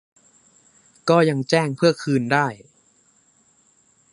[1.09, 2.47] ก็ยังแจ้งเพื่อคืนได้